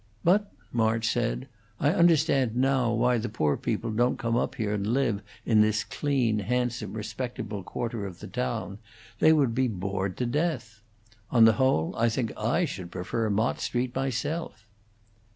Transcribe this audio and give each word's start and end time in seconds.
"But," 0.23 0.51
March 0.73 1.07
said, 1.07 1.47
"I 1.79 1.91
understand 1.91 2.55
now 2.55 2.91
why 2.91 3.19
the 3.19 3.29
poor 3.29 3.55
people 3.55 3.91
don't 3.91 4.17
come 4.17 4.35
up 4.35 4.55
here 4.55 4.73
and 4.73 4.87
live 4.95 5.21
in 5.45 5.61
this 5.61 5.83
clean, 5.83 6.39
handsome, 6.39 6.93
respectable 6.93 7.61
quarter 7.61 8.07
of 8.07 8.19
the 8.19 8.25
town; 8.25 8.79
they 9.19 9.31
would 9.31 9.53
be 9.53 9.67
bored 9.67 10.17
to 10.17 10.25
death. 10.25 10.81
On 11.29 11.45
the 11.45 11.53
whole, 11.61 11.93
I 11.95 12.09
think 12.09 12.31
I 12.35 12.65
should 12.65 12.89
prefer 12.89 13.29
Mott 13.29 13.59
Street 13.61 13.93
myself." 13.95 14.65